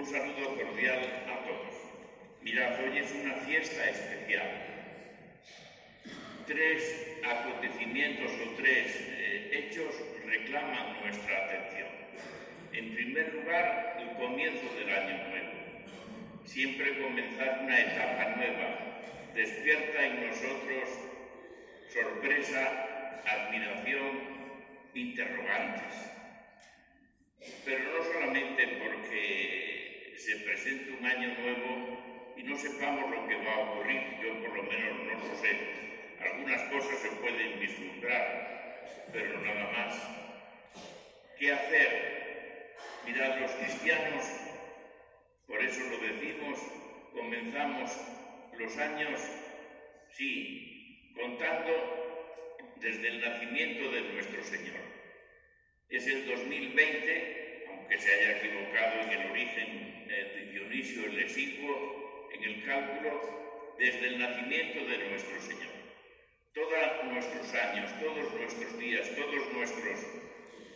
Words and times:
Un 0.00 0.06
saludo 0.06 0.56
cordial 0.56 0.98
a 1.28 1.44
todos. 1.44 1.74
Mirad, 2.40 2.72
hoy 2.80 2.96
es 2.96 3.12
una 3.22 3.34
fiesta 3.34 3.84
especial. 3.84 4.48
Tres 6.46 7.18
acontecimientos 7.22 8.32
o 8.32 8.56
tres 8.56 8.96
eh, 8.98 9.50
hechos 9.52 9.94
reclaman 10.24 11.02
nuestra 11.02 11.44
atención. 11.44 11.88
En 12.72 12.94
primer 12.94 13.34
lugar, 13.34 13.98
el 14.00 14.16
comienzo 14.16 14.74
del 14.74 14.88
año 14.88 15.28
nuevo. 15.28 15.52
Siempre 16.46 17.02
comenzar 17.02 17.60
una 17.62 17.78
etapa 17.78 18.36
nueva 18.36 18.78
despierta 19.34 20.06
en 20.06 20.28
nosotros 20.28 20.88
sorpresa, 21.92 23.20
admiración, 23.26 24.18
interrogantes. 24.94 26.10
Pero 27.64 27.80
no 27.92 28.04
solamente 28.04 28.29
se 30.30 30.36
presente 30.44 30.92
un 30.92 31.04
año 31.04 31.34
nuevo 31.40 32.34
y 32.36 32.44
no 32.44 32.56
sepamos 32.56 33.10
lo 33.10 33.26
que 33.26 33.34
va 33.34 33.52
a 33.52 33.70
ocurrir, 33.70 34.00
yo 34.22 34.40
por 34.40 34.56
lo 34.58 34.62
menos 34.62 34.92
no 35.02 35.28
lo 35.28 35.34
sé. 35.34 35.58
Algunas 36.20 36.62
cosas 36.70 37.00
se 37.00 37.08
pueden 37.16 37.58
vislumbrar, 37.58 39.08
pero 39.12 39.40
nada 39.40 39.72
más. 39.72 40.08
¿Qué 41.36 41.52
hacer? 41.52 42.76
Mirad, 43.06 43.40
los 43.40 43.50
cristianos, 43.52 44.24
por 45.48 45.60
eso 45.64 45.80
lo 45.90 45.98
decimos, 45.98 46.60
comenzamos 47.12 47.90
los 48.56 48.76
años, 48.76 49.20
sí, 50.12 51.12
contando 51.16 52.68
desde 52.76 53.08
el 53.08 53.20
nacimiento 53.20 53.90
de 53.90 54.02
nuestro 54.12 54.44
Señor. 54.44 54.80
Es 55.88 56.06
el 56.06 56.24
2020, 56.24 57.64
aunque 57.68 57.98
se 57.98 58.12
haya 58.12 58.36
equivocado 58.36 59.00
en 59.00 59.10
el 59.10 59.30
origen 59.32 59.89
de 60.10 60.50
Dionisio 60.52 61.06
el 61.06 61.20
Exiguo, 61.20 62.28
en 62.32 62.42
el 62.42 62.64
cálculo, 62.64 63.76
desde 63.78 64.08
el 64.08 64.18
nacimiento 64.18 64.84
de 64.84 65.08
nuestro 65.08 65.40
Señor. 65.40 65.70
Todos 66.52 67.04
nuestros 67.12 67.54
años, 67.54 67.90
todos 68.00 68.34
nuestros 68.34 68.78
días, 68.80 69.08
todos 69.14 69.52
nuestros 69.52 70.00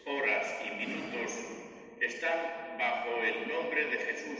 horas 0.06 0.60
y 0.64 0.86
minutos 0.86 1.32
están 2.00 2.78
bajo 2.78 3.22
el 3.24 3.48
nombre 3.48 3.84
de 3.86 3.96
Jesús. 3.98 4.38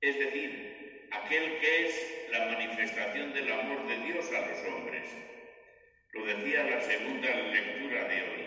Es 0.00 0.18
decir, 0.18 1.08
aquel 1.10 1.58
que 1.58 1.86
es 1.86 2.28
la 2.30 2.46
manifestación 2.46 3.32
del 3.34 3.50
amor 3.50 3.88
de 3.88 3.96
Dios 4.06 4.30
a 4.30 4.46
los 4.46 4.72
hombres. 4.72 5.02
Lo 6.12 6.26
decía 6.26 6.62
la 6.62 6.80
segunda 6.80 7.28
lectura 7.28 8.04
de 8.06 8.22
hoy. 8.22 8.46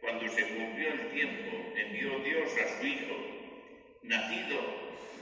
Cuando 0.00 0.28
se 0.28 0.48
cumplió 0.48 0.88
el 0.92 1.10
tiempo, 1.10 1.74
envió 1.76 2.18
Dios 2.20 2.50
a 2.56 2.78
su 2.78 2.86
Hijo, 2.86 3.43
nacido 4.04 4.60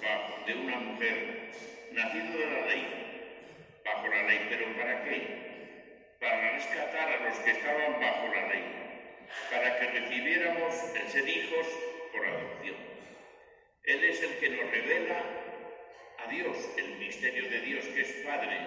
bajo 0.03 0.45
de 0.47 0.55
una 0.55 0.77
mujer, 0.77 1.53
nacido 1.93 2.39
de 2.39 2.47
la 2.47 2.67
ley, 2.67 2.85
bajo 3.85 4.09
la 4.09 4.23
ley. 4.25 4.47
¿Pero 4.49 4.77
para 4.77 5.05
qué? 5.05 6.17
Para 6.21 6.53
rescatar 6.53 7.09
a 7.09 7.29
los 7.29 7.39
que 7.39 7.51
estaban 7.53 8.01
bajo 8.01 8.29
la 8.29 8.49
ley, 8.49 8.65
para 9.51 9.79
que 9.79 9.87
recibiéramos 9.87 10.75
el 10.95 11.09
ser 11.09 11.29
hijos 11.29 11.67
por 12.13 12.27
adopción. 12.27 12.77
Él 13.85 14.05
es 14.05 14.23
el 14.23 14.37
que 14.39 14.51
nos 14.51 14.71
revela 14.71 15.23
a 16.19 16.31
Dios, 16.31 16.57
el 16.77 16.99
misterio 16.99 17.49
de 17.51 17.61
Dios 17.61 17.85
que 17.87 18.01
es 18.01 18.13
Padre, 18.25 18.59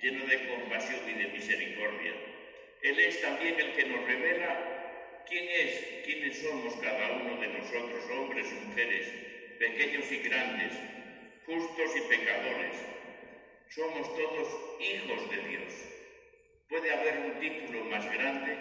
lleno 0.00 0.26
de 0.26 0.48
compasión 0.48 1.00
y 1.08 1.12
de 1.12 1.28
misericordia. 1.28 2.12
Él 2.82 2.98
es 3.00 3.20
también 3.20 3.58
el 3.58 3.72
que 3.72 3.84
nos 3.86 4.04
revela 4.04 4.87
quién 5.28 5.46
es, 5.48 6.04
quiénes 6.04 6.38
somos 6.38 6.74
cada 6.76 7.12
uno 7.12 7.40
de 7.40 7.48
nosotros, 7.48 8.04
hombres 8.10 8.46
mujeres, 8.66 9.12
pequeños 9.58 10.10
y 10.10 10.18
grandes, 10.18 10.72
justos 11.44 11.96
y 11.96 12.00
pecadores. 12.08 12.76
Somos 13.68 14.16
todos 14.16 14.80
hijos 14.80 15.30
de 15.30 15.48
Dios. 15.48 15.74
¿Puede 16.68 16.92
haber 16.92 17.18
un 17.18 17.40
título 17.40 17.84
más 17.84 18.10
grande? 18.12 18.56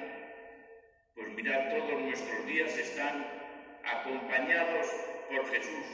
Pues 1.16 1.30
mirad, 1.30 1.70
todos 1.70 2.02
nuestros 2.02 2.46
días 2.46 2.78
están 2.78 3.26
acompañados 3.84 4.88
por 5.30 5.50
Jesús. 5.50 5.86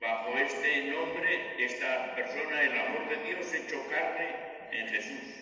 Bajo 0.00 0.38
este 0.38 0.84
nombre, 0.84 1.64
esta 1.64 2.14
persona, 2.14 2.62
el 2.62 2.78
amor 2.78 3.08
de 3.08 3.16
Dios 3.28 3.54
hecho 3.54 3.86
carne 3.88 4.28
en 4.72 4.88
Jesús. 4.88 5.34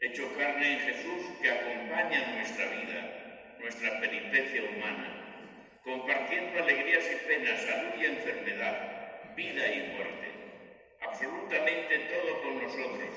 Hecho 0.00 0.34
carne 0.36 0.72
en 0.74 0.78
Jesús 0.80 1.22
que 1.40 1.50
acompaña 1.50 2.34
nuestra 2.36 2.66
vida, 2.66 3.23
nuestra 3.64 3.98
peripecia 3.98 4.62
humana, 4.62 5.80
compartiendo 5.82 6.62
alegrías 6.62 7.04
y 7.10 7.26
penas, 7.26 7.62
salud 7.62 7.92
y 7.98 8.04
enfermedad, 8.04 9.34
vida 9.34 9.72
y 9.72 9.96
muerte, 9.96 10.28
absolutamente 11.00 11.98
todo 12.12 12.42
con 12.42 12.62
nosotros, 12.62 13.08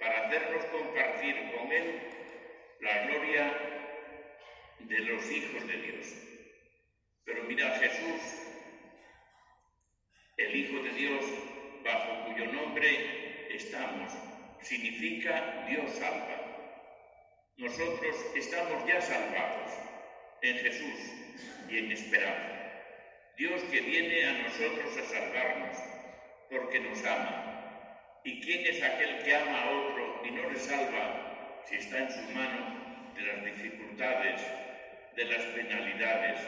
para 0.00 0.26
hacernos 0.26 0.64
compartir 0.66 1.36
con 1.54 1.70
Él 1.70 2.00
la 2.80 3.06
gloria 3.06 3.58
de 4.78 4.98
los 5.00 5.30
hijos 5.30 5.66
de 5.66 5.76
Dios. 5.76 6.16
Pero 7.26 7.42
mira, 7.42 7.68
Jesús, 7.78 8.22
el 10.38 10.56
Hijo 10.56 10.82
de 10.82 10.90
Dios, 10.92 11.24
bajo 11.84 12.24
cuyo 12.24 12.46
nombre 12.46 13.54
estamos, 13.54 14.10
significa 14.62 15.66
Dios 15.68 15.90
salva. 15.90 16.43
Nosotros 17.56 18.16
estamos 18.34 18.84
ya 18.84 19.00
salvados 19.00 19.70
en 20.42 20.56
Jesús 20.56 21.12
y 21.70 21.78
en 21.78 21.92
esperanza. 21.92 22.82
Dios 23.36 23.62
que 23.70 23.80
viene 23.80 24.24
a 24.24 24.32
nosotros 24.42 24.96
a 24.98 25.04
salvarnos 25.04 25.76
porque 26.50 26.80
nos 26.80 27.04
ama. 27.04 28.20
¿Y 28.24 28.40
quién 28.40 28.66
es 28.66 28.82
aquel 28.82 29.22
que 29.22 29.36
ama 29.36 29.62
a 29.62 29.70
otro 29.70 30.22
y 30.24 30.32
no 30.32 30.50
le 30.50 30.58
salva 30.58 31.62
si 31.68 31.76
está 31.76 31.98
en 31.98 32.10
su 32.10 32.22
mano 32.32 33.12
de 33.14 33.22
las 33.22 33.44
dificultades, 33.44 34.42
de 35.14 35.24
las 35.24 35.42
penalidades? 35.44 36.40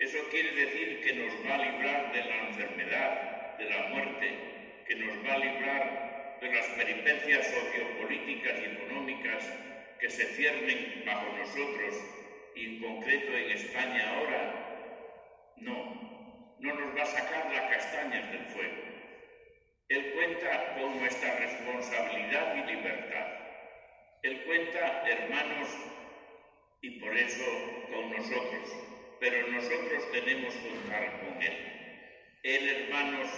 Eso 0.00 0.18
quiere 0.32 0.50
decir 0.50 1.02
que 1.04 1.14
nos 1.14 1.32
va 1.46 1.54
a 1.54 1.58
librar 1.58 2.12
de 2.12 2.24
la 2.24 2.48
enfermedad, 2.48 3.58
de 3.58 3.70
la 3.70 3.78
muerte, 3.90 4.82
que 4.88 4.96
nos 4.96 5.24
va 5.24 5.34
a 5.34 5.38
librar 5.38 6.38
de 6.40 6.52
las 6.52 6.66
peripecias 6.70 7.46
económicas 7.46 7.85
que 10.06 10.12
se 10.12 10.26
ciernen 10.36 11.02
bajo 11.04 11.26
nosotros 11.36 11.96
y 12.54 12.64
en 12.64 12.80
concreto 12.80 13.32
en 13.32 13.50
España 13.50 14.14
ahora, 14.14 15.54
no, 15.56 16.54
no 16.60 16.74
nos 16.74 16.96
va 16.96 17.02
a 17.02 17.06
sacar 17.06 17.52
las 17.52 17.74
castañas 17.74 18.30
del 18.30 18.44
fuego. 18.46 18.82
Él 19.88 20.12
cuenta 20.14 20.76
con 20.78 21.00
nuestra 21.00 21.36
responsabilidad 21.38 22.54
y 22.54 22.70
libertad. 22.70 23.26
Él 24.22 24.44
cuenta, 24.44 25.02
hermanos, 25.08 25.76
y 26.82 27.00
por 27.00 27.16
eso 27.16 27.44
con 27.92 28.08
nosotros, 28.12 28.76
pero 29.18 29.48
nosotros 29.48 30.12
tenemos 30.12 30.54
que 30.54 30.68
contar 30.68 31.20
con 31.20 31.42
Él. 31.42 31.56
Él, 32.44 32.68
hermanos, 32.68 33.28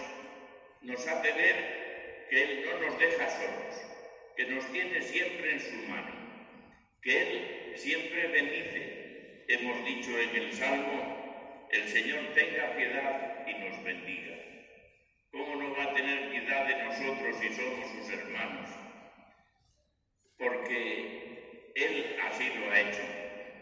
nos 0.82 1.06
hace 1.06 1.32
ver 1.32 2.26
que 2.28 2.42
Él 2.42 2.66
no 2.66 2.86
nos 2.86 2.98
deja 2.98 3.26
solos, 3.26 3.74
que 4.36 4.44
nos 4.48 4.66
tiene 4.70 5.00
siempre 5.00 5.52
en 5.52 5.60
su 5.60 5.88
mano 5.88 6.27
que 7.02 7.22
Él 7.22 7.76
siempre 7.76 8.28
bendice. 8.28 9.44
Hemos 9.48 9.84
dicho 9.84 10.18
en 10.18 10.36
el 10.36 10.52
Salmo, 10.52 11.66
el 11.70 11.88
Señor 11.88 12.20
tenga 12.34 12.76
piedad 12.76 13.46
y 13.46 13.54
nos 13.54 13.84
bendiga. 13.84 14.36
¿Cómo 15.30 15.56
no 15.56 15.76
va 15.76 15.84
a 15.84 15.94
tener 15.94 16.30
piedad 16.30 16.66
de 16.66 16.84
nosotros 16.84 17.36
si 17.40 17.48
somos 17.54 17.86
sus 17.90 18.10
hermanos? 18.10 18.70
Porque 20.36 21.72
Él 21.74 22.16
así 22.22 22.50
lo 22.58 22.70
ha 22.70 22.80
hecho. 22.80 23.02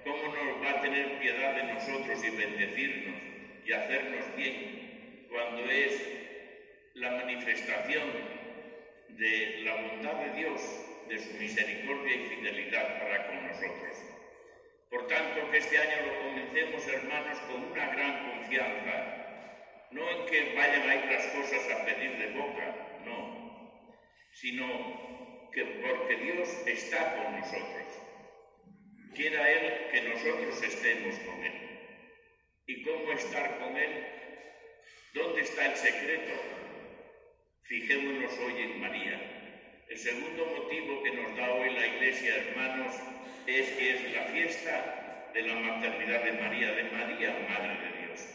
¿Cómo 0.05 0.35
no 0.35 0.61
va 0.61 0.71
a 0.71 0.83
tener 0.83 1.19
piedad 1.19 1.55
de 1.57 1.63
nosotros 1.65 2.25
y 2.25 2.31
bendecirnos 2.31 3.17
y 3.65 3.73
hacernos 3.73 4.37
bien 4.37 5.27
cuando 5.29 5.69
es 5.71 6.01
la 6.95 7.11
manifestación 7.11 8.09
de 9.09 9.63
la 9.65 9.75
bondad 9.75 10.15
de 10.15 10.31
Dios 10.39 10.61
de 11.09 11.19
su 11.19 11.33
misericordia 11.35 12.17
y 12.17 12.27
fidelidad 12.27 12.99
para 12.99 13.27
con 13.29 13.47
nosotros. 13.47 13.99
Por 14.91 15.07
tanto, 15.09 15.51
que 15.51 15.59
este 15.59 15.79
año 15.79 16.07
lo 16.07 16.21
comencemos, 16.23 16.87
hermanos, 16.89 17.39
con 17.41 17.65
una 17.65 17.87
gran 17.87 18.31
confianza, 18.31 19.89
no 19.91 20.11
en 20.11 20.27
que 20.27 20.55
vayan 20.55 20.89
a 20.89 20.95
ir 20.97 21.05
las 21.07 21.27
cosas 21.29 21.71
a 21.71 21.85
pedir 21.85 22.19
de 22.19 22.39
boca, 22.39 23.01
no, 23.05 23.81
sino 24.33 25.51
que 25.53 25.65
porque 25.65 26.17
Dios 26.17 26.49
está 26.67 27.17
con 27.17 27.39
nosotros. 27.39 27.87
Quiera 29.15 29.51
Él 29.51 29.89
que 29.91 30.03
nosotros 30.03 30.63
estemos 30.63 31.19
con 31.21 31.45
Él. 31.45 31.53
¿Y 32.67 32.83
cómo 32.83 33.13
estar 33.13 33.59
con 33.59 33.77
Él? 33.77 34.07
¿Dónde 35.15 35.41
está 35.41 35.67
el 35.67 35.77
secreto? 35.77 36.33
Fijémonos 37.63 38.39
hoy 38.39 38.63
en 38.63 38.81
María 38.81 39.36
el 39.89 39.99
segundo 39.99 40.47
motivo 40.47 41.03
que 41.03 41.13
nos 41.13 41.37
da 41.37 41.53
hoy 41.55 41.73
la 41.73 41.87
Iglesia, 41.87 42.37
hermanos, 42.37 42.93
es 43.47 43.71
que 43.71 43.91
es 43.95 44.15
la 44.15 44.23
fiesta 44.25 45.31
de 45.33 45.43
la 45.43 45.55
maternidad 45.55 46.25
de 46.25 46.33
María, 46.33 46.73
de 46.73 46.85
María, 46.85 47.47
Madre 47.49 47.79
de 47.79 48.07
Dios. 48.07 48.29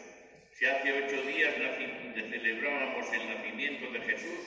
Si 0.52 0.64
hace 0.64 0.92
ocho 0.92 1.22
días 1.22 1.54
celebrábamos 2.14 3.12
el 3.12 3.28
nacimiento 3.28 3.90
de 3.90 4.00
Jesús, 4.00 4.40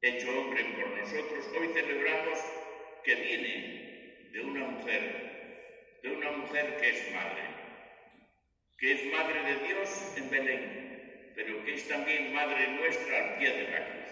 hecho 0.00 0.38
hombre 0.38 0.64
por 0.76 0.88
nosotros, 0.96 1.50
hoy 1.58 1.68
celebramos 1.72 2.38
que 3.02 3.14
viene 3.16 4.28
de 4.30 4.40
una 4.42 4.64
mujer, 4.66 5.98
de 6.02 6.10
una 6.10 6.30
mujer 6.32 6.76
que 6.80 6.90
es 6.90 7.12
madre, 7.12 7.42
que 8.78 8.92
es 8.92 9.12
madre 9.12 9.42
de 9.42 9.66
Dios 9.66 10.14
en 10.16 10.30
Belén, 10.30 11.32
pero 11.34 11.64
que 11.64 11.74
es 11.74 11.88
también 11.88 12.32
madre 12.32 12.68
nuestra 12.68 13.18
al 13.18 13.38
pie 13.38 13.50
de 13.50 13.70
la 13.70 13.88
cruz. 13.88 14.03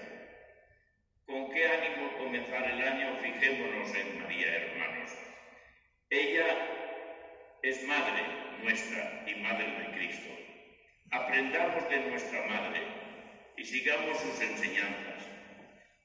¿Con 1.26 1.52
qué 1.52 1.66
ánimo 1.66 2.18
comenzar 2.18 2.70
el 2.70 2.82
año? 2.82 3.16
Fijémonos 3.22 3.94
en 3.94 4.22
María, 4.22 4.56
hermanos. 4.56 5.10
Ella 6.10 6.46
es 7.62 7.82
madre 7.84 8.22
nuestra 8.62 9.24
y 9.26 9.34
madre 9.36 9.66
de 9.66 9.96
Cristo. 9.96 10.28
Aprendamos 11.10 11.88
de 11.88 12.00
nuestra 12.10 12.42
madre 12.46 12.82
y 13.56 13.64
sigamos 13.64 14.18
sus 14.18 14.40
enseñanzas. 14.40 15.28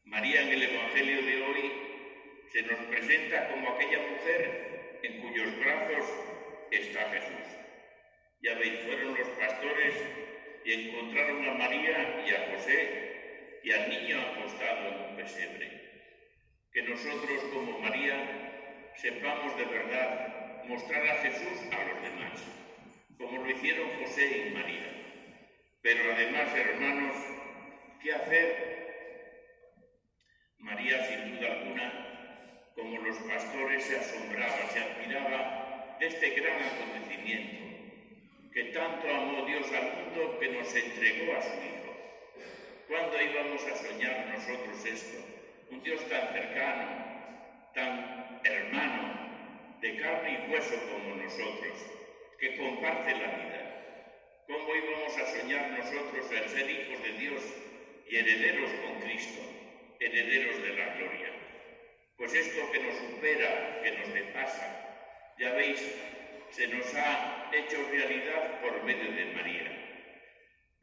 María 0.05 0.43
en 0.43 0.49
el 0.49 0.63
Evangelio 0.63 1.21
de 1.23 1.41
hoy 1.43 1.71
se 2.51 2.61
nos 2.61 2.79
presenta 2.85 3.49
como 3.49 3.69
aquella 3.69 3.99
mujer 3.99 4.99
en 5.03 5.21
cuyos 5.21 5.59
brazos 5.59 6.05
está 6.71 7.09
Jesús. 7.09 7.57
Ya 8.41 8.53
veis, 8.55 8.79
fueron 8.85 9.17
los 9.17 9.27
pastores 9.29 9.95
y 10.63 10.73
encontraron 10.73 11.49
a 11.49 11.53
María 11.55 12.23
y 12.25 12.31
a 12.31 12.53
José 12.53 13.16
y 13.67 13.71
al 13.73 13.89
niño 13.89 14.17
acostado 14.21 14.87
en 14.87 15.09
un 15.09 15.15
pesebre. 15.17 15.67
Que 16.71 16.83
nosotros 16.83 17.43
como 17.53 17.79
María 17.79 18.93
sepamos 18.95 19.57
de 19.57 19.65
verdad 19.65 20.63
mostrar 20.67 21.05
a 21.05 21.15
Jesús 21.15 21.59
a 21.73 21.83
los 21.83 22.01
demás, 22.01 22.43
como 23.17 23.43
lo 23.43 23.51
hicieron 23.51 23.89
José 23.99 24.47
y 24.47 24.51
María. 24.51 24.87
Pero 25.81 26.13
además, 26.13 26.55
hermanos, 26.55 27.15
¿qué 28.01 28.13
hacer? 28.13 28.77
María, 30.59 31.05
sin 31.05 31.35
duda 31.35 31.51
alguna, 31.51 32.71
como 32.73 33.01
los 33.01 33.17
pastores, 33.17 33.83
se 33.83 33.97
asombraba, 33.97 34.69
se 34.69 34.79
admiraba 34.79 35.97
de 35.99 36.07
este 36.07 36.29
gran 36.29 36.57
acontecimiento, 36.63 38.51
que 38.53 38.63
tanto 38.65 39.13
amó 39.13 39.45
Dios 39.45 39.69
al 39.73 39.91
mundo 39.91 40.39
que 40.39 40.47
nos 40.53 40.73
entregó 40.73 41.35
a 41.35 41.41
su 41.41 41.53
Hijo. 41.57 41.86
¿Cuándo 42.87 43.21
íbamos 43.21 43.61
a 43.65 43.75
soñar 43.75 44.27
nosotros 44.27 44.85
esto? 44.85 45.17
Un 45.71 45.83
Dios 45.83 46.07
tan 46.07 46.31
cercano, 46.31 47.71
tan 47.73 48.39
hermano, 48.45 49.77
de 49.81 49.97
carne 49.97 50.39
y 50.47 50.51
hueso 50.53 50.75
como 50.89 51.15
nosotros, 51.15 51.85
que 52.39 52.55
comparte 52.55 53.11
la 53.11 53.27
vida. 53.27 54.43
¿Cómo 54.47 54.73
íbamos 54.73 55.17
a 55.17 55.25
soñar 55.25 55.71
nosotros 55.71 56.31
el 56.31 56.47
ser 56.47 56.69
hijos 56.69 57.03
de 57.03 57.11
Dios 57.19 57.43
y 58.09 58.15
herederos 58.15 58.71
con 58.85 59.01
Cristo, 59.01 59.41
herederos 59.99 60.63
de 60.63 60.69
la 60.69 60.95
gloria? 60.95 61.33
Pues 62.15 62.33
esto 62.33 62.71
que 62.71 62.79
nos 62.79 62.95
supera, 62.95 63.81
que 63.83 63.91
nos 63.97 64.13
depasa, 64.13 65.35
ya 65.37 65.51
veis, 65.51 65.93
se 66.51 66.67
nos 66.69 66.95
ha 66.95 67.51
hecho 67.51 67.85
realidad 67.91 68.61
por 68.61 68.81
medio 68.85 69.11
de 69.11 69.25
María. 69.35 69.86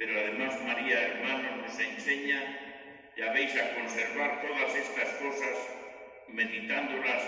Pero 0.05 0.21
además 0.21 0.63
María, 0.65 1.01
hermanos, 1.01 1.63
nos 1.63 1.81
enseña, 1.81 2.39
ya 3.17 3.33
veis, 3.33 3.57
a 3.57 3.75
conservar 3.75 4.43
todas 4.43 4.75
estas 4.77 5.09
cosas 5.15 5.57
meditándolas 6.29 7.23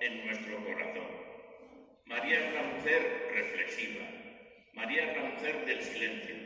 en 0.00 0.24
nuestro 0.24 0.64
corazón. 0.64 1.08
María 2.04 2.38
es 2.38 2.54
la 2.54 2.62
mujer 2.62 3.30
reflexiva, 3.34 4.06
María 4.74 5.10
es 5.10 5.16
la 5.16 5.24
mujer 5.24 5.66
del 5.66 5.82
silencio, 5.82 6.36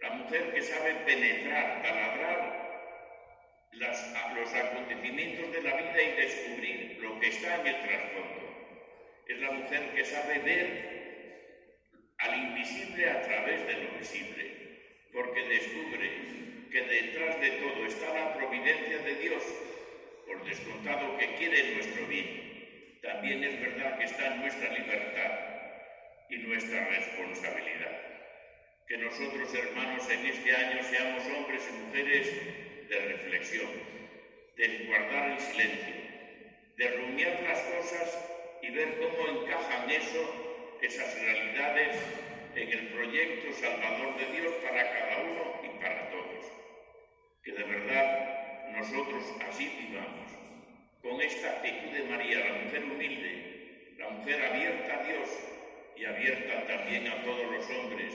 la 0.00 0.10
mujer 0.12 0.54
que 0.54 0.62
sabe 0.62 0.94
penetrar, 1.04 1.82
taladrar 1.82 2.62
los 3.72 4.54
acontecimientos 4.54 5.52
de 5.52 5.62
la 5.62 5.76
vida 5.76 6.02
y 6.02 6.20
descubrir 6.22 6.98
lo 7.02 7.20
que 7.20 7.28
está 7.28 7.60
en 7.60 7.66
el 7.66 7.80
trasfondo. 7.82 8.80
Es 9.26 9.38
la 9.40 9.50
mujer 9.50 9.92
que 9.94 10.04
sabe 10.06 10.38
ver 10.38 10.92
al 12.16 12.38
invisible 12.38 13.10
a 13.10 13.20
través 13.20 13.66
de 13.66 13.74
lo 13.74 13.98
visible, 13.98 14.61
porque 15.12 15.42
descubre 15.44 16.10
que 16.70 16.80
detrás 16.80 17.40
de 17.40 17.50
todo 17.50 17.86
está 17.86 18.14
la 18.14 18.34
providencia 18.36 18.98
de 18.98 19.14
Dios, 19.16 19.44
por 20.26 20.44
descontado 20.44 21.18
que 21.18 21.34
quiere 21.36 21.74
nuestro 21.74 22.06
bien. 22.06 22.98
También 23.02 23.44
es 23.44 23.60
verdad 23.60 23.98
que 23.98 24.04
está 24.04 24.36
nuestra 24.36 24.70
libertad 24.70 25.32
y 26.30 26.36
nuestra 26.38 26.88
responsabilidad. 26.88 28.00
Que 28.88 28.96
nosotros, 28.96 29.52
hermanos, 29.54 30.08
en 30.08 30.26
este 30.26 30.56
año 30.56 30.82
seamos 30.82 31.24
hombres 31.26 31.68
y 31.68 31.84
mujeres 31.84 32.88
de 32.88 32.98
reflexión, 32.98 33.70
de 34.56 34.86
guardar 34.86 35.32
el 35.32 35.40
silencio, 35.40 35.94
de 36.76 36.88
rumiar 36.88 37.42
las 37.42 37.60
cosas 37.60 38.18
y 38.62 38.70
ver 38.70 38.98
cómo 38.98 39.28
encajan 39.28 39.90
eso, 39.90 40.78
esas 40.80 41.20
realidades, 41.20 41.96
en 42.54 42.70
el 42.70 42.88
proyecto 42.88 43.52
salvador 43.52 44.18
de 44.18 44.40
Dios 44.40 44.52
para 44.62 44.92
cada 44.92 45.22
uno 45.22 45.60
y 45.62 45.68
para 45.80 46.10
todos. 46.10 46.52
Que 47.42 47.52
de 47.52 47.64
verdad 47.64 48.72
nosotros 48.76 49.24
así 49.48 49.70
vivamos, 49.80 50.30
con 51.02 51.20
esta 51.20 51.50
actitud 51.50 51.90
de 51.90 52.04
María, 52.04 52.38
la 52.40 52.64
mujer 52.64 52.84
humilde, 52.84 53.94
la 53.98 54.10
mujer 54.10 54.42
abierta 54.42 55.00
a 55.00 55.04
Dios, 55.04 55.28
y 55.96 56.04
abierta 56.04 56.66
también 56.66 57.08
a 57.08 57.22
todos 57.22 57.50
los 57.50 57.70
hombres, 57.70 58.12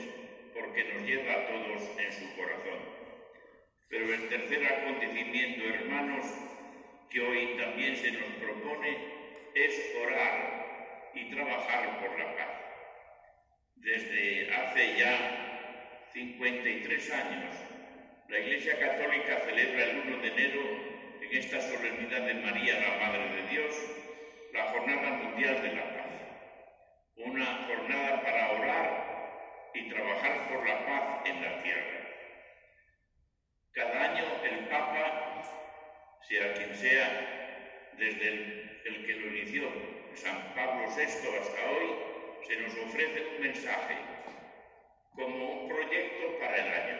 porque 0.54 0.84
nos 0.84 1.02
lleva 1.02 1.32
a 1.32 1.46
todos 1.46 1.82
en 1.98 2.12
su 2.12 2.36
corazón. 2.36 2.78
Pero 3.88 4.14
el 4.14 4.28
tercer 4.28 4.66
acontecimiento, 4.66 5.64
hermanos, 5.64 6.26
que 7.10 7.20
hoy 7.20 7.56
también 7.58 7.96
se 7.96 8.12
nos 8.12 8.28
propone, 8.40 8.98
es 9.54 9.96
orar 10.02 11.10
y 11.14 11.30
trabajar 11.30 12.00
por 12.00 12.18
la 12.18 12.36
paz. 12.36 12.67
Desde 13.80 14.54
hace 14.54 14.98
ya 14.98 16.08
53 16.12 17.10
años, 17.12 17.56
la 18.28 18.38
Iglesia 18.38 18.78
Católica 18.78 19.40
celebra 19.46 19.84
el 19.84 19.98
1 20.00 20.18
de 20.18 20.28
enero, 20.28 20.60
en 21.22 21.36
esta 21.36 21.60
solemnidad 21.60 22.26
de 22.26 22.34
María, 22.34 22.80
la 22.80 23.06
Madre 23.06 23.42
de 23.42 23.48
Dios, 23.50 23.74
la 24.52 24.64
Jornada 24.64 25.10
Mundial 25.10 25.62
de 25.62 25.72
la 25.74 25.94
Paz 25.94 26.08
una 27.18 27.66
jornada 27.66 28.22
para 28.22 28.52
orar 28.52 29.70
y 29.74 29.88
trabajar 29.88 30.48
por 30.48 30.66
la 30.66 30.86
paz 30.86 31.26
en 31.26 31.42
la 31.42 31.62
tierra. 31.62 32.08
Cada 33.72 34.12
año 34.12 34.24
el 34.44 34.68
Papa, 34.68 35.42
sea 36.28 36.54
quien 36.54 36.74
sea, 36.74 37.90
desde 37.92 38.28
el, 38.84 39.06
que 39.06 39.14
lo 39.14 39.26
inició, 39.36 39.68
San 40.14 40.54
Pablo 40.54 40.86
VI 40.96 41.02
hasta 41.02 41.70
hoy, 41.70 42.07
se 42.46 42.56
nos 42.56 42.72
ofrece 42.76 43.26
un 43.34 43.42
mensaje 43.42 43.96
como 45.14 45.62
un 45.62 45.68
proyecto 45.68 46.38
para 46.38 46.56
el 46.56 46.72
año. 46.72 46.98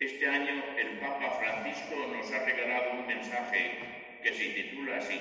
Este 0.00 0.26
año 0.26 0.64
el 0.76 0.98
Papa 0.98 1.30
Francisco 1.38 1.94
nos 2.12 2.32
ha 2.32 2.44
regalado 2.44 2.92
un 2.92 3.06
mensaje 3.06 3.78
que 4.22 4.32
se 4.32 4.48
titula 4.48 4.96
así, 4.96 5.20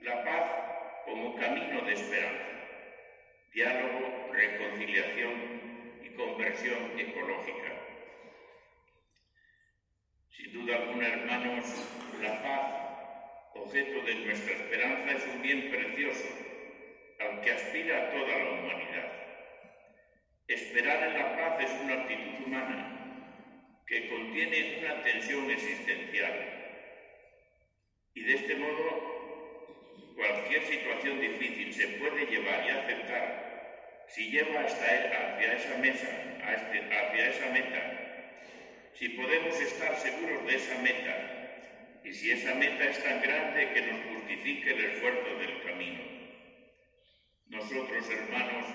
La 0.00 0.24
paz 0.24 1.04
como 1.04 1.36
camino 1.36 1.80
de 1.82 1.92
esperanza 1.94 2.48
diálogo, 3.52 4.30
reconciliación 4.32 5.32
y 6.04 6.08
conversión 6.10 6.98
ecológica. 6.98 7.72
Sin 10.30 10.52
duda 10.52 10.76
alguna, 10.76 11.08
hermanos, 11.08 11.64
la 12.22 12.42
paz, 12.42 13.54
objeto 13.54 14.06
de 14.06 14.14
nuestra 14.14 14.52
esperanza, 14.52 15.12
es 15.12 15.26
un 15.34 15.42
bien 15.42 15.70
precioso 15.70 16.28
que 17.40 17.50
aspira 17.50 18.10
toda 18.10 18.38
la 18.38 18.50
humanidad. 18.52 19.12
Esperar 20.46 21.08
en 21.08 21.14
la 21.14 21.36
paz 21.36 21.64
es 21.64 21.80
una 21.82 21.94
actitud 21.94 22.46
humana 22.46 22.88
que 23.86 24.08
contiene 24.08 24.78
una 24.80 25.02
tensión 25.02 25.50
existencial. 25.50 26.32
Y 28.14 28.22
de 28.22 28.34
este 28.34 28.54
modo, 28.56 30.12
cualquier 30.16 30.62
situación 30.64 31.20
difícil 31.20 31.72
se 31.72 31.88
puede 31.98 32.26
llevar 32.26 32.66
y 32.66 32.70
aceptar 32.70 33.48
si 34.08 34.30
lleva 34.30 34.60
hasta 34.60 34.84
hacia 34.84 35.52
esa 35.52 35.76
mesa, 35.78 36.08
este, 36.08 36.94
hacia 36.94 37.28
esa 37.28 37.50
meta, 37.50 37.98
si 38.94 39.10
podemos 39.10 39.60
estar 39.60 39.94
seguros 39.96 40.46
de 40.46 40.56
esa 40.56 40.78
meta 40.78 42.00
y 42.04 42.12
si 42.12 42.30
esa 42.30 42.54
meta 42.54 42.84
es 42.84 43.02
tan 43.02 43.20
grande 43.20 43.72
que 43.72 43.82
nos 43.82 44.00
justifique 44.14 44.70
el 44.70 44.84
esfuerzo 44.86 45.38
del 45.38 45.62
camino. 45.62 46.17
Nosotros, 47.48 48.10
hermanos, 48.10 48.66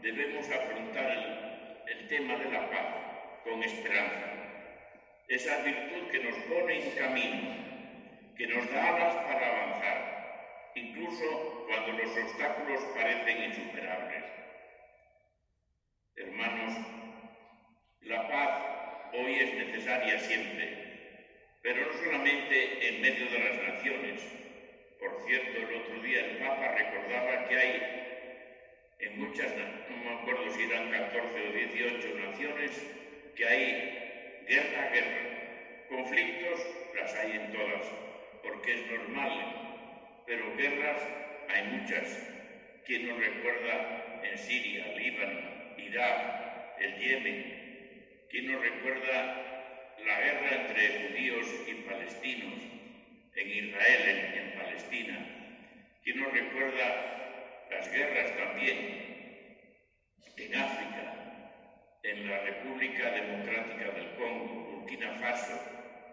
debemos 0.00 0.48
afrontar 0.48 1.10
el, 1.86 2.08
tema 2.08 2.36
de 2.36 2.50
la 2.50 2.70
paz 2.70 2.86
con 3.44 3.62
esperanza, 3.62 4.32
esa 5.28 5.58
virtud 5.64 6.08
que 6.10 6.20
nos 6.20 6.36
pone 6.44 6.82
en 6.82 6.90
camino, 6.96 7.56
que 8.36 8.46
nos 8.46 8.70
da 8.70 8.88
alas 8.88 9.16
para 9.16 9.48
avanzar, 9.48 10.72
incluso 10.76 11.66
cuando 11.66 11.92
los 11.92 12.16
obstáculos 12.16 12.80
parecen 12.94 13.42
insuperables. 13.50 14.24
Hermanos, 16.14 16.78
La 18.02 18.28
paz 18.28 18.62
hoy 19.12 19.34
es 19.34 19.54
necesaria 19.54 20.18
siempre, 20.20 21.58
pero 21.60 21.86
no 21.86 21.92
solamente 21.92 22.88
en 22.88 23.02
medio 23.02 23.28
de 23.28 23.38
las 23.40 23.74
naciones. 23.74 24.35
Por 25.16 25.26
cierto, 25.26 25.58
el 25.58 25.80
otro 25.80 26.02
día 26.02 26.20
el 26.26 26.36
Papa 26.36 26.74
recordaba 26.76 27.48
que 27.48 27.56
hay 27.56 27.82
en 28.98 29.18
muchas, 29.18 29.50
no 29.88 29.96
me 29.96 30.10
acuerdo 30.10 30.50
si 30.50 30.64
eran 30.64 30.90
14 30.90 31.48
o 31.48 31.52
18 31.52 32.18
naciones, 32.18 32.86
que 33.34 33.46
hay 33.46 34.44
guerra, 34.46 34.90
guerra. 34.90 35.86
Conflictos 35.88 36.60
las 36.94 37.14
hay 37.14 37.32
en 37.32 37.52
todas, 37.52 37.86
porque 38.42 38.74
es 38.74 38.90
normal, 38.90 40.22
pero 40.26 40.54
guerras 40.54 41.00
hay 41.48 41.64
muchas. 41.78 42.28
¿Quién 42.84 43.08
nos 43.08 43.18
recuerda 43.18 44.20
en 44.22 44.38
Siria, 44.38 44.86
Líbano, 44.98 45.78
Irak, 45.78 46.78
el 46.78 46.98
Yemen? 46.98 48.26
¿Quién 48.28 48.52
nos 48.52 48.60
recuerda 48.60 49.94
la 50.04 50.20
guerra 50.20 50.50
entre 50.56 51.08
judíos 51.08 51.46
y 51.68 51.74
palestinos 51.88 52.76
en 53.36 53.48
Israel, 53.48 54.32
en, 54.34 54.58
Palestina? 54.58 55.16
¿Quién 56.02 56.20
nos 56.20 56.32
recuerda 56.32 57.66
las 57.70 57.92
guerras 57.92 58.36
también 58.36 58.78
en 60.36 60.54
África, 60.54 61.50
en 62.02 62.30
la 62.30 62.38
República 62.40 63.10
Democrática 63.10 63.90
del 63.92 64.14
Congo, 64.16 64.78
Burkina 64.78 65.12
Faso, 65.18 65.60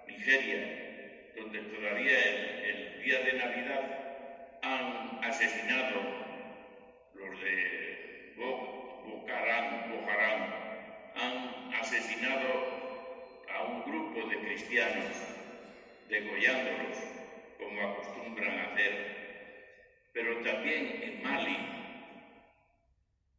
Nigeria, 0.07 1.31
donde 1.35 1.59
todavía 1.59 2.19
el, 2.19 2.65
el 2.65 3.03
día 3.03 3.19
de 3.19 3.33
Navidad 3.33 4.59
han 4.61 5.23
asesinado 5.23 6.01
los 7.13 7.41
de 7.41 8.33
Bucarán, 9.89 10.53
han 11.15 11.73
asesinado 11.73 12.49
a 13.49 13.63
un 13.63 13.83
grupo 13.83 14.27
de 14.29 14.39
cristianos, 14.39 15.15
degollándolos, 16.09 17.12
como 17.73 17.89
acostumbran 17.89 18.59
a 18.59 18.63
hacer, 18.65 18.93
pero 20.13 20.37
también 20.43 20.99
en 21.01 21.23
Mali, 21.23 21.57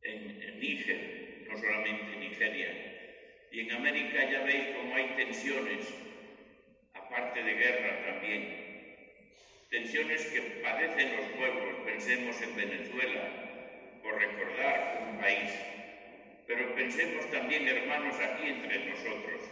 en, 0.02 0.42
en 0.42 0.60
Níger, 0.60 1.46
no 1.48 1.56
solamente 1.56 2.12
en 2.14 2.20
Nigeria. 2.20 2.68
Y 3.52 3.60
en 3.60 3.72
América 3.72 4.28
ya 4.30 4.42
veis 4.42 4.76
cómo 4.76 4.96
hay 4.96 5.06
tensiones, 5.16 5.94
aparte 6.94 7.42
de 7.42 7.54
guerra 7.54 8.06
también. 8.06 8.64
Tensiones 9.70 10.26
que 10.26 10.40
padecen 10.62 11.16
los 11.16 11.26
pueblos, 11.36 11.76
pensemos 11.84 12.42
en 12.42 12.56
Venezuela, 12.56 14.00
por 14.02 14.18
recordar 14.18 15.10
un 15.10 15.18
país, 15.20 15.50
pero 16.46 16.74
pensemos 16.74 17.30
también, 17.30 17.68
hermanos, 17.68 18.16
aquí 18.18 18.48
entre 18.48 18.84
nosotros. 18.86 19.50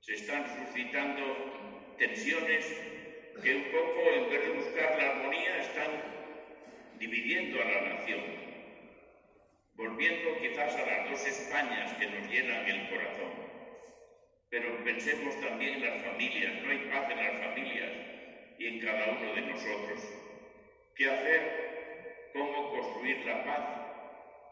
Se 0.00 0.14
están 0.14 0.44
suscitando 0.46 1.94
tensiones 1.96 2.93
que 3.42 3.54
un 3.54 3.64
poco, 3.64 4.00
en 4.14 4.30
vez 4.30 4.44
de 4.46 4.50
buscar 4.52 4.96
la 4.96 5.10
armonía, 5.10 5.58
están 5.58 5.90
dividiendo 6.98 7.60
a 7.60 7.64
la 7.64 7.80
nación, 7.94 8.20
volviendo 9.74 10.38
quizás 10.40 10.74
a 10.76 10.86
las 10.86 11.10
dos 11.10 11.26
Españas 11.26 11.92
que 11.94 12.06
nos 12.06 12.30
llenan 12.30 12.66
el 12.68 12.88
corazón. 12.88 13.32
Pero 14.50 14.84
pensemos 14.84 15.40
también 15.40 15.74
en 15.74 15.84
las 15.84 16.04
familias, 16.04 16.62
no 16.62 16.70
hay 16.70 16.78
paz 16.90 17.10
en 17.10 17.18
las 17.18 17.46
familias 17.46 17.90
y 18.58 18.66
en 18.66 18.80
cada 18.80 19.10
uno 19.10 19.34
de 19.34 19.40
nosotros. 19.40 20.00
¿Qué 20.94 21.10
hacer 21.10 21.74
cómo 22.34 22.70
construir 22.72 23.24
la 23.24 23.44
paz. 23.44 23.64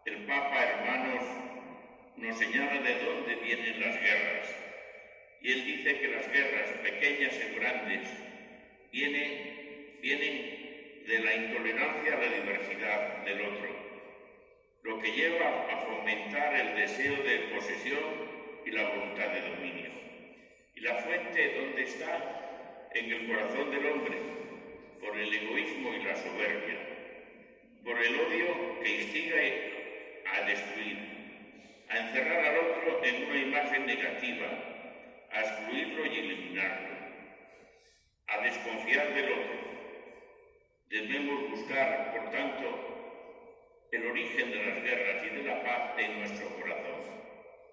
El 0.07 0.25
Papa, 0.25 0.65
hermanos, 0.65 1.25
nos 2.17 2.39
señala 2.39 2.81
de 2.81 3.05
dónde 3.05 3.35
vienen 3.37 3.81
las 3.81 4.01
guerras. 4.01 4.55
Y 5.41 5.53
él 5.53 5.67
dice 5.67 5.99
que 5.99 6.09
las 6.09 6.33
guerras, 6.33 6.71
pequeñas 6.83 7.35
y 7.35 7.59
grandes, 7.59 8.09
vienen, 8.93 9.99
vienen 10.01 11.05
de 11.07 11.19
la 11.19 11.35
intolerancia 11.35 12.15
a 12.15 12.21
la 12.21 12.29
diversidad 12.29 13.25
del 13.25 13.41
otro, 13.41 13.69
lo 14.83 14.99
que 15.01 15.13
lleva 15.13 15.73
a 15.73 15.77
fomentar 15.79 16.55
el 16.55 16.77
deseo 16.77 17.17
de 17.25 17.55
posesión 17.55 18.05
y 18.65 18.71
la 18.71 18.89
voluntad 18.89 19.29
de 19.29 19.41
dominio. 19.51 19.91
¿Y 20.75 20.81
la 20.81 20.95
fuente 20.97 21.55
dónde 21.59 21.83
está? 21.83 22.91
En 22.95 23.11
el 23.11 23.27
corazón 23.27 23.71
del 23.71 23.87
hombre, 23.87 24.19
por 25.01 25.19
el 25.19 25.33
egoísmo 25.33 25.95
y 25.95 26.05
la 26.05 26.15
soberbia 26.15 26.93
por 27.85 28.01
el 28.01 28.15
odio 28.15 28.81
que 28.81 29.03
instiga 29.03 29.37
a 30.25 30.43
destruir, 30.43 30.99
a 31.89 31.99
encerrar 31.99 32.45
al 32.45 32.59
otro 32.59 33.05
en 33.05 33.25
una 33.25 33.39
imagen 33.39 33.87
negativa, 33.87 34.47
a 35.33 35.41
excluirlo 35.41 36.07
y 36.07 36.19
eliminarlo, 36.19 36.92
a 38.33 38.43
desconfiar 38.43 39.15
del 39.15 39.33
otro. 39.33 39.73
Debemos 40.89 41.51
buscar, 41.51 42.13
por 42.13 42.31
tanto, 42.31 43.89
el 43.93 44.07
origen 44.07 44.51
de 44.51 44.65
las 44.65 44.83
guerras 44.83 45.25
y 45.25 45.37
de 45.37 45.43
la 45.43 45.63
paz 45.63 45.99
en 45.99 46.19
nuestro 46.19 46.49
corazón. 46.57 47.01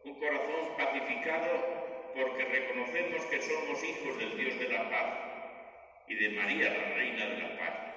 Un 0.03 0.19
corazón 0.19 0.77
pacificado 0.77 2.11
porque 2.15 2.43
reconocemos 2.45 3.25
que 3.25 3.41
somos 3.41 3.83
hijos 3.83 4.17
del 4.19 4.37
Dios 4.37 4.59
de 4.59 4.69
la 4.69 4.89
paz 4.89 5.17
y 6.07 6.15
de 6.15 6.29
María, 6.29 6.69
la 6.69 6.95
Reina 6.95 7.25
de 7.25 7.37
la 7.37 7.57
Paz 7.57 7.89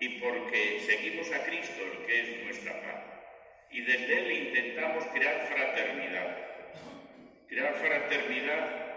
y 0.00 0.08
porque 0.18 0.80
seguimos 0.80 1.30
a 1.30 1.44
Cristo, 1.44 1.82
el 1.82 2.06
que 2.06 2.20
es 2.20 2.44
nuestra 2.44 2.72
paz. 2.72 3.04
Y 3.70 3.82
desde 3.82 4.18
Él 4.18 4.32
intentamos 4.48 5.04
crear 5.12 5.46
fraternidad. 5.46 6.38
Crear 7.48 7.74
fraternidad 7.74 8.89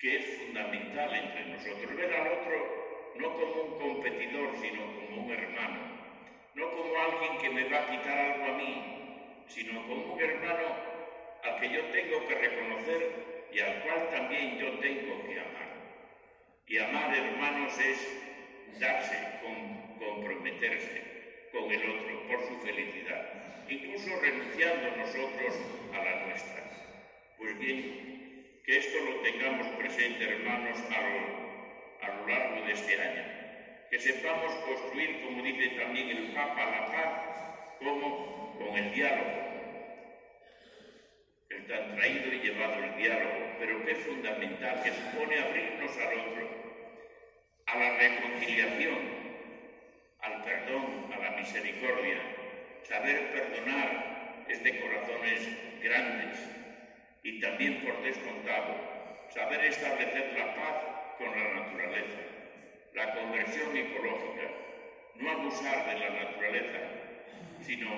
que 0.00 0.16
es 0.16 0.38
fundamental 0.38 1.14
entre 1.14 1.44
nosotros. 1.44 1.94
Ver 1.94 2.14
al 2.14 2.32
otro 2.32 3.14
no 3.16 3.32
como 3.34 3.62
un 3.62 3.78
competidor, 3.78 4.50
sino 4.60 4.82
como 4.94 5.24
un 5.24 5.30
hermano. 5.30 5.80
No 6.54 6.70
como 6.70 6.98
alguien 6.98 7.38
que 7.38 7.50
me 7.50 7.68
va 7.68 7.78
a 7.78 7.90
quitar 7.90 8.18
algo 8.18 8.44
a 8.46 8.56
mí, 8.56 9.44
sino 9.46 9.86
como 9.86 10.14
un 10.14 10.20
hermano 10.20 10.90
al 11.44 11.60
que 11.60 11.70
yo 11.70 11.84
tengo 11.86 12.26
que 12.26 12.34
reconocer 12.34 13.30
y 13.52 13.60
al 13.60 13.82
cual 13.82 14.08
también 14.10 14.58
yo 14.58 14.70
tengo 14.78 15.26
que 15.26 15.38
amar. 15.38 15.70
Y 16.66 16.78
amar, 16.78 17.14
hermanos, 17.14 17.78
es 17.78 18.80
darse, 18.80 19.16
con, 19.42 19.98
comprometerse 19.98 21.48
con 21.52 21.70
el 21.70 21.90
otro 21.90 22.28
por 22.28 22.46
su 22.46 22.56
felicidad, 22.64 23.66
incluso 23.68 24.20
renunciando 24.20 24.96
nosotros 24.96 25.54
a 25.92 25.98
la 25.98 26.26
nuestra. 26.26 26.62
Pues 27.38 27.58
bien, 27.58 28.19
que 28.70 28.78
esto 28.78 28.98
lo 29.00 29.16
tengamos 29.22 29.66
presente, 29.78 30.22
hermanos, 30.22 30.78
a 30.94 32.08
lo, 32.08 32.28
largo 32.28 32.66
de 32.66 32.72
este 32.72 33.02
año. 33.02 33.24
Que 33.90 33.98
sepamos 33.98 34.54
construir, 34.64 35.24
como 35.24 35.42
dice 35.42 35.70
también 35.70 36.08
el 36.08 36.32
Papa, 36.32 36.70
la 36.70 36.86
paz, 36.86 37.78
como 37.80 38.56
con 38.56 38.78
el 38.78 38.94
diálogo. 38.94 39.42
El 41.48 41.66
tan 41.66 41.96
traído 41.96 42.32
y 42.32 42.38
llevado 42.38 42.84
el 42.84 42.96
diálogo, 42.96 43.56
pero 43.58 43.84
que 43.84 43.90
es 43.90 43.98
fundamental, 43.98 44.82
que 44.84 44.92
supone 44.92 45.40
abrirnos 45.40 45.96
al 45.96 46.18
otro, 46.20 46.48
a 47.66 47.76
la 47.76 47.98
reconciliación, 47.98 48.98
al 50.20 50.44
perdón, 50.44 51.12
a 51.12 51.18
la 51.18 51.30
misericordia, 51.32 52.20
saber 52.84 53.32
perdonar 53.32 54.44
es 54.48 54.62
de 54.62 54.80
corazones 54.80 55.48
grandes 55.82 56.60
y 57.22 57.40
también 57.40 57.84
por 57.84 58.02
descontado, 58.02 58.74
saber 59.30 59.64
establecer 59.64 60.32
la 60.36 60.54
paz 60.54 60.74
con 61.18 61.30
la 61.30 61.60
naturaleza, 61.60 62.20
la 62.94 63.14
conversión 63.14 63.76
ecológica, 63.76 64.50
no 65.16 65.30
abusar 65.30 65.86
de 65.86 66.00
la 66.00 66.10
naturaleza, 66.10 66.78
sino 67.60 67.90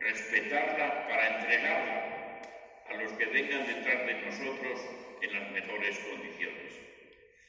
respetarla 0.00 1.08
para 1.08 1.36
entregarla 1.36 2.40
a 2.88 2.94
los 2.94 3.12
que 3.12 3.26
vengan 3.26 3.66
detrás 3.66 4.06
de 4.06 4.14
nosotros 4.14 4.80
en 5.20 5.32
las 5.34 5.50
mejores 5.50 5.98
condiciones. 5.98 6.80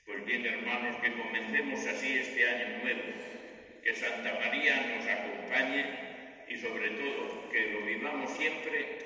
Pues 0.05 0.25
bien, 0.25 0.45
hermanos, 0.45 0.97
que 1.01 1.13
comencemos 1.13 1.85
así 1.85 2.17
este 2.17 2.47
año 2.47 2.79
nuevo, 2.83 3.01
que 3.83 3.95
Santa 3.95 4.33
María 4.39 4.95
nos 4.95 5.07
acompañe 5.07 5.85
y 6.49 6.57
sobre 6.57 6.89
todo 6.89 7.49
que 7.51 7.71
lo 7.71 7.85
vivamos 7.85 8.31
siempre 8.31 8.97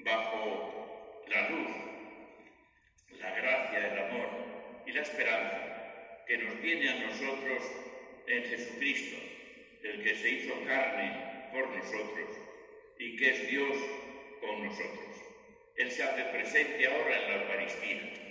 bajo 0.00 0.83
la 1.28 1.48
luz, 1.48 1.70
la 3.18 3.30
gracia, 3.30 3.92
el 3.92 3.98
amor 3.98 4.28
y 4.86 4.92
la 4.92 5.02
esperanza 5.02 6.24
que 6.26 6.38
nos 6.38 6.60
viene 6.60 6.88
a 6.88 7.06
nosotros 7.06 7.62
en 8.26 8.44
Jesucristo, 8.44 9.16
el 9.82 10.02
que 10.02 10.16
se 10.16 10.30
hizo 10.30 10.54
carne 10.64 11.50
por 11.52 11.68
nosotros 11.68 12.30
y 12.98 13.16
que 13.16 13.30
es 13.30 13.48
Dios 13.48 13.76
con 14.40 14.64
nosotros. 14.64 15.16
Él 15.76 15.90
se 15.90 16.02
hace 16.02 16.24
presente 16.24 16.86
ahora 16.86 17.16
en 17.16 17.28
la 17.28 17.42
Eucaristía 17.42 18.24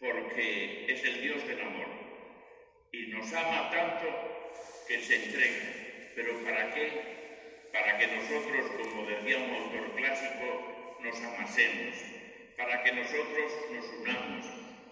porque 0.00 0.86
es 0.88 1.04
el 1.04 1.22
Dios 1.22 1.46
del 1.46 1.60
amor 1.60 1.86
y 2.92 3.06
nos 3.08 3.32
ama 3.32 3.70
tanto 3.70 4.06
que 4.88 5.00
se 5.00 5.24
entrega. 5.24 6.12
¿Pero 6.14 6.42
para 6.42 6.74
qué? 6.74 6.90
Para 7.72 7.98
que 7.98 8.06
nosotros, 8.08 8.70
como 8.82 9.06
decía 9.06 9.38
un 9.38 9.54
autor 9.54 9.94
clásico, 9.94 10.98
nos 11.00 11.16
amasemos, 11.22 11.94
para 12.60 12.82
que 12.82 12.92
nosotros 12.92 13.52
nos 13.72 13.86
unamos, 14.00 14.46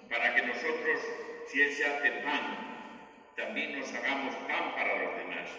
para 0.08 0.34
que 0.34 0.42
nosotros, 0.42 1.00
si 1.48 1.60
Él 1.60 1.72
se 1.72 1.84
hace 1.84 2.10
pan, 2.22 3.34
también 3.36 3.78
nos 3.78 3.92
hagamos 3.92 4.34
pan 4.48 4.74
para 4.74 4.96
los 5.02 5.16
demás, 5.18 5.50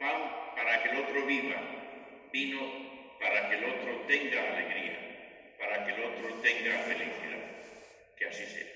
pan 0.00 0.54
para 0.56 0.82
que 0.82 0.88
el 0.88 0.96
otro 0.96 1.24
viva, 1.24 1.56
vino 2.32 2.60
para 3.20 3.48
que 3.48 3.56
el 3.56 3.64
otro 3.64 3.96
tenga 4.08 4.42
alegría, 4.42 5.54
para 5.58 5.86
que 5.86 5.92
el 5.92 6.02
otro 6.02 6.34
tenga 6.42 6.78
felicidad. 6.78 7.16
Que 8.18 8.26
así 8.26 8.44
sea. 8.46 8.75